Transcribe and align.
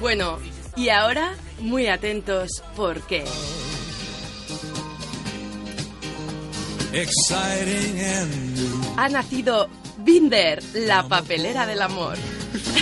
Bueno, 0.00 0.38
y 0.76 0.90
ahora, 0.90 1.34
muy 1.60 1.88
atentos, 1.88 2.62
porque 2.76 3.24
ha 8.96 9.08
nacido 9.08 9.68
Binder, 9.98 10.62
la 10.74 11.06
papelera 11.06 11.66
del 11.66 11.82
amor. 11.82 12.16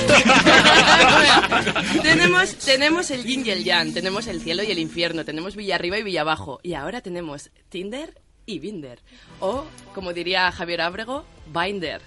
tenemos, 2.03 2.55
tenemos 2.57 3.11
el 3.11 3.25
yin 3.25 3.45
y 3.47 3.51
el 3.51 3.65
yang, 3.65 3.93
tenemos 3.93 4.27
el 4.27 4.41
cielo 4.41 4.63
y 4.63 4.71
el 4.71 4.79
infierno, 4.79 5.25
tenemos 5.25 5.57
Villa 5.57 5.75
arriba 5.75 5.99
y 5.99 6.03
Villa 6.03 6.21
abajo. 6.21 6.61
Y 6.63 6.75
ahora 6.75 7.01
tenemos 7.01 7.51
Tinder 7.69 8.15
y 8.47 8.59
Binder. 8.61 8.99
O, 9.41 9.67
como 9.95 10.13
diría 10.13 10.51
Javier 10.53 10.81
Ábrego, 10.81 11.25
Binder. 11.47 12.01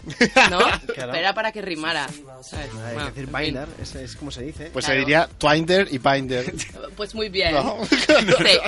¿No? 0.49 0.59
Claro. 0.93 1.11
Pero 1.11 1.13
era 1.15 1.33
para 1.33 1.51
que 1.51 1.61
rimara. 1.61 2.07
¿sabes? 2.41 2.73
Hay 2.75 2.93
Bueno, 2.93 3.13
que 3.13 3.21
decir 3.21 3.23
en 3.23 3.35
fin. 3.35 3.45
binder, 3.45 3.67
es, 3.81 3.95
es 3.95 4.15
como 4.15 4.31
se 4.31 4.43
dice. 4.43 4.69
Pues 4.71 4.85
Claro. 4.85 4.99
se 5.01 5.05
diría 5.05 5.29
Twinder 5.37 5.87
y 5.91 5.97
Binder. 5.97 6.53
Pues 6.95 7.13
muy 7.15 7.29
bien. 7.29 7.53
No. 7.53 7.77
Sí. 7.87 8.59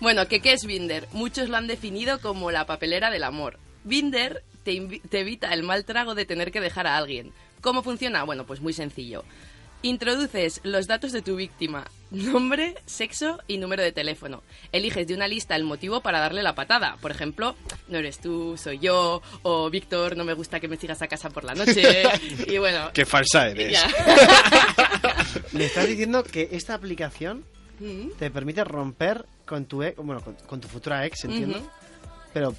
Bueno, 0.00 0.26
¿qué, 0.26 0.40
¿qué 0.40 0.52
es 0.54 0.64
Binder? 0.64 1.06
Muchos 1.12 1.48
lo 1.48 1.56
han 1.56 1.66
definido 1.68 2.20
como 2.20 2.50
la 2.50 2.66
papelera 2.66 3.10
del 3.10 3.22
amor. 3.24 3.58
Binder 3.84 4.42
te, 4.64 5.00
te 5.08 5.20
evita 5.20 5.52
el 5.54 5.62
mal 5.62 5.84
trago 5.84 6.14
de 6.14 6.24
tener 6.24 6.50
que 6.50 6.60
dejar 6.60 6.86
a 6.86 6.96
alguien. 6.96 7.32
¿Cómo 7.60 7.82
funciona? 7.84 8.24
Bueno, 8.24 8.44
pues 8.44 8.60
muy 8.60 8.72
sencillo. 8.72 9.24
Introduces 9.82 10.60
los 10.62 10.86
datos 10.86 11.10
de 11.12 11.22
tu 11.22 11.34
víctima, 11.36 11.84
nombre, 12.12 12.74
sexo 12.86 13.40
y 13.48 13.58
número 13.58 13.82
de 13.82 13.90
teléfono. 13.92 14.42
Eliges 14.70 15.06
de 15.08 15.14
una 15.14 15.26
lista 15.26 15.56
el 15.56 15.64
motivo 15.64 16.00
para 16.02 16.20
darle 16.20 16.42
la 16.42 16.54
patada. 16.54 16.96
Por 17.00 17.10
ejemplo, 17.10 17.56
no 17.88 17.98
eres 17.98 18.20
tú, 18.20 18.56
soy 18.56 18.78
yo, 18.78 19.22
o 19.42 19.70
Víctor, 19.70 20.16
no 20.16 20.24
me 20.24 20.34
gusta 20.34 20.60
que 20.60 20.68
me 20.68 20.76
sigas 20.76 21.02
a 21.02 21.08
casa 21.08 21.30
por 21.30 21.44
la 21.44 21.54
noche. 21.54 22.04
Y 22.46 22.58
bueno, 22.58 22.90
Qué 22.94 23.04
falsa 23.04 23.48
eres. 23.48 23.78
Me 25.52 25.64
estás 25.64 25.86
diciendo 25.88 26.22
que 26.24 26.48
esta 26.52 26.74
aplicación 26.74 27.44
Mm. 27.80 28.10
te 28.16 28.30
permite 28.30 28.62
romper 28.62 29.24
con 29.44 29.64
tu 29.64 29.82
ex, 29.82 29.96
bueno, 29.96 30.20
con, 30.22 30.34
con 30.46 30.60
tu 30.60 30.68
futura 30.68 31.04
ex, 31.04 31.24
entiendo. 31.24 31.60
Pero 32.32 32.54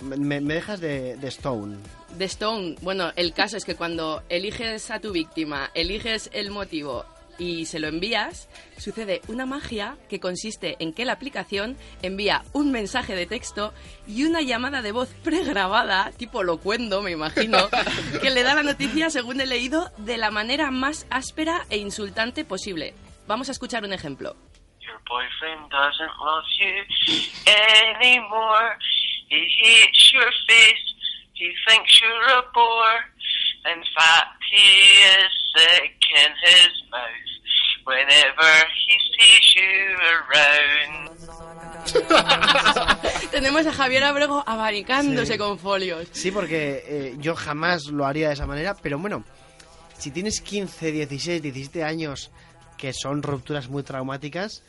me, 0.00 0.40
me 0.40 0.54
dejas 0.54 0.80
de, 0.80 1.16
de 1.16 1.28
Stone. 1.28 1.78
De 2.16 2.24
Stone, 2.24 2.76
bueno, 2.82 3.12
el 3.16 3.32
caso 3.32 3.56
es 3.56 3.64
que 3.64 3.76
cuando 3.76 4.22
eliges 4.28 4.90
a 4.90 5.00
tu 5.00 5.12
víctima, 5.12 5.70
eliges 5.74 6.30
el 6.32 6.50
motivo 6.50 7.04
y 7.40 7.64
se 7.64 7.80
lo 7.80 7.88
envías, 7.88 8.48
sucede 8.76 9.22
una 9.26 9.46
magia 9.46 9.96
que 10.08 10.20
consiste 10.20 10.76
en 10.78 10.92
que 10.92 11.06
la 11.06 11.14
aplicación 11.14 11.76
envía 12.02 12.42
un 12.52 12.70
mensaje 12.70 13.16
de 13.16 13.26
texto 13.26 13.72
y 14.06 14.24
una 14.24 14.42
llamada 14.42 14.82
de 14.82 14.92
voz 14.92 15.08
pregrabada, 15.24 16.12
tipo 16.12 16.42
locuendo, 16.42 17.00
me 17.00 17.12
imagino, 17.12 17.58
que 18.22 18.30
le 18.30 18.42
da 18.42 18.54
la 18.54 18.62
noticia, 18.62 19.08
según 19.08 19.40
he 19.40 19.46
leído, 19.46 19.90
de 19.96 20.18
la 20.18 20.30
manera 20.30 20.70
más 20.70 21.06
áspera 21.10 21.64
e 21.70 21.78
insultante 21.78 22.44
posible. 22.44 22.94
Vamos 23.26 23.48
a 23.48 23.52
escuchar 23.52 23.84
un 23.84 23.94
ejemplo. 23.94 24.36
Your 24.80 25.00
boyfriend 25.08 25.70
doesn't 25.70 26.12
love 26.18 26.44
you 26.58 26.74
anymore. 27.46 28.76
He 29.30 29.46
hates 29.62 30.12
your 30.12 30.30
face. 30.46 30.86
He 31.34 31.50
thinks 31.66 32.00
you're 32.00 32.38
a 32.38 32.42
bore. 32.52 33.00
In 33.72 33.82
fact, 33.94 34.42
he 34.50 34.68
is 35.16 35.30
sick 35.54 35.96
in 36.24 36.32
his 36.44 36.72
mouth 36.90 37.30
whenever 37.84 38.52
he 38.86 38.96
sees 39.16 39.54
you 39.54 39.96
around. 40.16 41.10
Tenemos 43.30 43.66
a 43.66 43.72
Javier 43.72 44.04
Abrego 44.04 44.42
abanicándose 44.46 45.32
Sí. 45.34 45.38
con 45.38 45.58
folios. 45.58 46.08
Sí, 46.12 46.30
porque 46.30 46.82
eh, 46.86 47.14
yo 47.18 47.34
jamás 47.36 47.86
lo 47.86 48.06
haría 48.06 48.28
de 48.28 48.34
esa 48.34 48.46
manera, 48.46 48.74
pero 48.82 48.98
bueno, 48.98 49.24
si 49.98 50.10
tienes 50.10 50.40
15, 50.40 50.92
16, 50.92 51.42
17 51.42 51.84
años 51.84 52.30
que 52.76 52.92
son 52.92 53.22
rupturas 53.22 53.68
muy 53.68 53.82
traumáticas. 53.82 54.62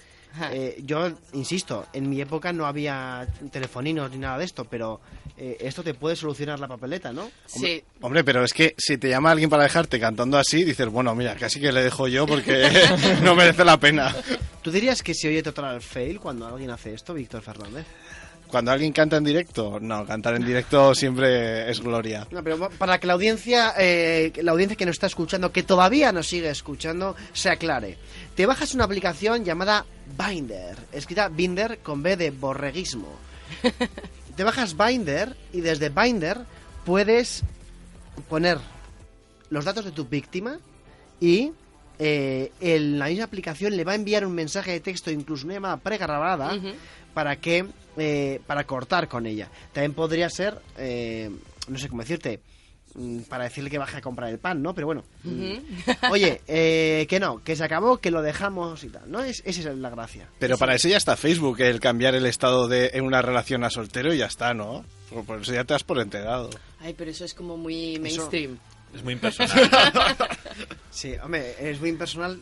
Eh, 0.52 0.82
yo 0.86 1.12
insisto, 1.34 1.88
en 1.94 2.10
mi 2.10 2.22
época 2.22 2.54
no 2.54 2.66
había 2.66 3.28
telefoninos 3.52 4.12
ni 4.12 4.18
nada 4.18 4.38
de 4.38 4.46
esto, 4.46 4.66
pero 4.66 5.02
eh, 5.38 5.58
esto 5.60 5.84
te 5.84 5.94
puede 5.94 6.16
solucionar 6.16 6.60
la 6.60 6.68
papeleta, 6.68 7.12
¿no? 7.12 7.30
Sí, 7.46 7.84
Hombre, 8.02 8.24
pero 8.24 8.44
es 8.44 8.54
que 8.54 8.76
si 8.78 8.98
te 8.98 9.10
llama 9.10 9.32
alguien 9.32 9.50
para 9.50 9.64
dejarte 9.64 10.00
cantando 10.00 10.38
así, 10.38 10.64
dices, 10.64 10.88
bueno, 10.88 11.14
mira, 11.16 11.36
casi 11.36 11.60
que 11.60 11.72
le 11.72 11.84
dejo 11.84 12.08
yo 12.08 12.26
porque 12.26 12.70
no 13.24 13.36
merece 13.36 13.66
la 13.66 13.78
pena. 13.78 14.16
¿Tú 14.62 14.72
dirías 14.72 15.02
que 15.04 15.14
se 15.14 15.28
oye 15.28 15.44
total 15.44 15.82
fail 15.82 16.20
cuando 16.20 16.48
alguien 16.48 16.70
hace 16.70 16.94
esto, 16.94 17.14
Víctor 17.14 17.42
Fernández? 17.42 17.86
Cuando 18.52 18.72
alguien 18.72 18.92
canta 18.92 19.16
en 19.16 19.24
directo, 19.24 19.80
no, 19.80 20.06
cantar 20.06 20.36
en 20.36 20.46
directo 20.46 20.94
siempre 20.94 21.72
es 21.72 21.80
gloria. 21.80 22.28
No, 22.32 22.44
pero 22.44 22.70
para 22.70 23.00
que 23.00 23.08
la 23.08 23.14
audiencia, 23.14 23.74
eh, 23.78 24.34
la 24.44 24.52
audiencia 24.52 24.76
que 24.76 24.86
nos 24.86 24.96
está 24.96 25.08
escuchando, 25.08 25.54
que 25.54 25.64
todavía 25.64 26.12
nos 26.12 26.28
sigue 26.28 26.50
escuchando, 26.50 27.16
se 27.32 27.50
aclare. 27.50 27.98
Te 28.36 28.46
bajas 28.46 28.74
una 28.76 28.84
aplicación 28.84 29.46
llamada 29.46 29.86
Binder, 30.18 30.76
escrita 30.92 31.30
Binder 31.30 31.80
con 31.80 32.04
B 32.04 32.18
de 32.18 32.32
borreguismo. 32.32 33.08
Te 34.36 34.44
bajas 34.44 34.76
Binder 34.76 35.38
y 35.54 35.62
desde 35.62 35.88
Binder 35.90 36.40
puedes 36.86 37.44
poner 38.28 38.58
los 39.50 39.64
datos 39.64 39.86
de 39.86 39.92
tu 39.92 40.06
víctima 40.06 40.60
y 41.22 41.54
eh, 42.04 42.52
en 42.60 42.98
la 42.98 43.06
misma 43.06 43.26
aplicación 43.26 43.78
le 43.78 43.84
va 43.84 43.92
a 43.92 43.96
enviar 43.96 44.26
un 44.26 44.34
mensaje 44.34 44.72
de 44.72 44.80
texto, 44.80 45.12
incluso 45.12 45.46
una 45.46 45.54
llamada 45.54 45.78
pregrabada, 45.78 46.56
Ujú. 46.56 46.72
para 47.14 47.36
que 47.36 47.66
eh, 47.98 48.40
para 48.48 48.64
cortar 48.66 49.08
con 49.08 49.26
ella. 49.28 49.50
También 49.72 49.94
podría 49.94 50.30
ser, 50.30 50.58
eh, 50.78 51.30
no 51.68 51.78
sé 51.78 51.90
cómo 51.90 52.02
decirte, 52.02 52.40
mm, 52.96 53.20
para 53.30 53.44
decirle 53.44 53.70
que 53.70 53.78
baje 53.78 53.98
a 53.98 54.02
comprar 54.02 54.30
el 54.32 54.40
pan, 54.40 54.64
¿no? 54.64 54.74
Pero 54.74 54.88
bueno, 54.88 55.04
mm, 55.24 55.54
oye, 56.12 56.42
eh, 56.48 57.06
que 57.08 57.20
no, 57.20 57.44
que 57.44 57.56
se 57.56 57.64
acabó, 57.66 57.98
que 57.98 58.10
lo 58.12 58.22
dejamos 58.24 58.84
y 58.84 58.90
tal, 58.90 59.12
¿no? 59.12 59.22
Es, 59.22 59.44
esa 59.46 59.70
es 59.70 59.78
la 59.78 59.90
gracia. 59.92 60.28
Pero 60.40 60.58
para 60.58 60.74
eso 60.74 60.88
ya 60.88 60.98
está 60.98 61.16
Facebook, 61.18 61.60
el 61.62 61.80
cambiar 61.80 62.16
el 62.16 62.26
estado 62.26 62.68
de 62.68 62.92
en 62.94 63.04
una 63.06 63.22
relación 63.22 63.64
a 63.64 63.70
soltero 63.70 64.12
y 64.14 64.18
ya 64.18 64.26
está, 64.28 64.54
¿no? 64.54 64.84
Por- 65.28 65.42
eso 65.42 65.54
ya 65.54 65.66
te 65.66 65.74
has 65.76 65.84
por 65.84 66.00
enterado. 66.00 66.50
Ay, 66.80 66.96
pero 66.98 67.12
eso 67.12 67.26
es 67.26 67.34
como 67.34 67.58
muy 67.58 68.00
mainstream. 68.00 68.58
Es 68.96 69.04
muy 69.04 69.14
impersonal. 69.14 69.70
Sí, 70.92 71.14
hombre, 71.24 71.56
es 71.72 71.80
muy 71.80 71.90
impersonal 71.90 72.40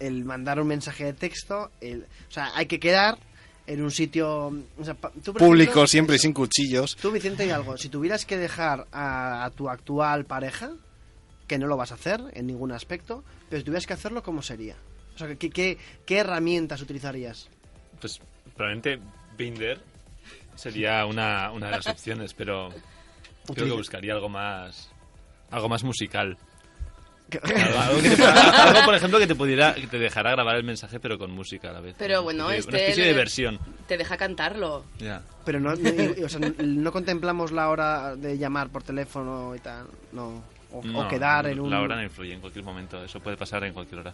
el 0.00 0.24
mandar 0.24 0.60
un 0.60 0.68
mensaje 0.68 1.04
de 1.04 1.12
texto, 1.12 1.70
el, 1.80 2.04
o 2.28 2.30
sea, 2.32 2.52
hay 2.56 2.66
que 2.66 2.78
quedar 2.80 3.18
en 3.66 3.82
un 3.82 3.90
sitio... 3.90 4.46
o 4.78 4.84
sea, 4.84 4.94
pa- 4.94 5.10
tú, 5.10 5.32
por 5.32 5.38
Público, 5.42 5.70
ejemplo, 5.72 5.86
siempre 5.88 6.16
y 6.16 6.18
sin 6.20 6.32
cuchillos. 6.32 6.96
Tú, 6.96 7.10
Vicente, 7.10 7.44
y 7.46 7.50
algo. 7.50 7.76
Si 7.76 7.88
tuvieras 7.88 8.24
que 8.24 8.38
dejar 8.38 8.86
a, 8.92 9.44
a 9.44 9.50
tu 9.50 9.68
actual 9.68 10.24
pareja, 10.24 10.70
que 11.46 11.58
no 11.58 11.66
lo 11.66 11.76
vas 11.76 11.90
a 11.90 11.96
hacer 11.96 12.20
en 12.32 12.46
ningún 12.46 12.72
aspecto, 12.72 13.24
pero 13.50 13.60
si 13.60 13.64
tuvieras 13.64 13.86
que 13.86 13.92
hacerlo, 13.94 14.22
¿cómo 14.22 14.40
sería? 14.42 14.76
O 15.14 15.18
sea, 15.18 15.34
¿qué, 15.34 15.50
qué, 15.50 15.76
qué 16.06 16.18
herramientas 16.18 16.80
utilizarías? 16.80 17.48
Pues 18.00 18.20
probablemente 18.56 19.00
Binder 19.36 19.80
sería 20.54 21.04
una, 21.06 21.50
una 21.50 21.66
de 21.66 21.72
las 21.72 21.86
opciones, 21.88 22.32
pero 22.34 22.68
creo 23.52 23.66
que 23.66 23.72
buscaría 23.72 24.14
algo 24.14 24.28
más 24.28 24.88
algo 25.50 25.68
más 25.68 25.82
musical. 25.82 26.38
Algo, 27.42 27.78
algo 27.78 28.02
que 28.02 28.10
te- 28.10 28.22
algo, 28.24 28.84
por 28.84 28.94
ejemplo, 28.94 29.18
que 29.18 29.26
te 29.26 29.34
pudiera 29.34 29.74
que 29.74 29.86
te 29.86 29.98
dejara 29.98 30.30
grabar 30.32 30.56
el 30.56 30.64
mensaje 30.64 30.98
pero 31.00 31.18
con 31.18 31.30
música 31.30 31.70
a 31.70 31.72
la 31.74 31.80
vez. 31.80 31.94
Pero 31.98 32.14
Una 32.16 32.22
bueno, 32.22 32.50
especie- 32.50 32.58
este 32.60 32.70
una 32.70 32.78
especie 32.80 33.04
de 33.04 33.12
versión. 33.12 33.58
Te 33.86 33.98
deja 33.98 34.16
cantarlo. 34.16 34.84
Ya. 34.98 35.22
Pero 35.44 35.60
no, 35.60 35.74
no- 35.74 35.88
y- 35.88 36.22
o 36.24 36.28
sea, 36.28 36.40
no 36.58 36.92
contemplamos 36.92 37.52
la 37.52 37.68
hora 37.68 38.16
de 38.16 38.38
llamar 38.38 38.70
por 38.70 38.82
teléfono 38.82 39.54
y 39.54 39.58
tal, 39.60 39.86
no. 40.12 40.42
O, 40.70 40.80
o 40.80 40.84
No, 40.84 41.08
quedar 41.08 41.46
en 41.46 41.60
un... 41.60 41.70
La 41.70 41.80
hora 41.80 41.96
no 41.96 42.02
influye 42.02 42.34
en 42.34 42.40
cualquier 42.40 42.62
momento, 42.62 43.02
eso 43.02 43.20
puede 43.20 43.38
pasar 43.38 43.64
en 43.64 43.72
cualquier 43.72 44.00
hora. 44.00 44.12